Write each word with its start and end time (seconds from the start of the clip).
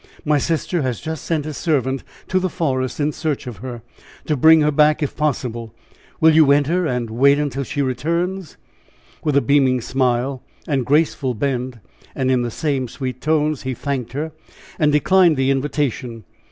My 0.25 0.39
sister 0.39 0.81
has 0.81 0.99
just 0.99 1.23
sent 1.23 1.45
a 1.45 1.53
servant 1.53 2.03
to 2.27 2.39
the 2.39 2.49
forest 2.49 2.99
in 2.99 3.11
search 3.11 3.45
of 3.45 3.57
her, 3.57 3.83
to 4.25 4.35
bring 4.35 4.61
her 4.61 4.71
back, 4.71 5.03
if 5.03 5.15
possible. 5.15 5.75
Will 6.19 6.33
you 6.33 6.51
enter, 6.51 6.87
and 6.87 7.11
wait 7.11 7.35
till 7.51 7.63
she 7.63 7.83
returns?" 7.83 8.57
With 9.23 9.37
a 9.37 9.41
beaming 9.41 9.79
smile 9.79 10.41
and 10.67 10.87
graceful 10.87 11.35
bend, 11.35 11.81
and 12.15 12.31
in 12.31 12.41
the 12.41 12.49
same 12.49 12.87
sweet 12.87 13.21
tones, 13.21 13.61
he 13.61 13.75
thanked 13.75 14.13
her, 14.13 14.31
and 14.79 14.91
declined 14.91 15.37
the 15.37 15.51
invitation. 15.51 16.23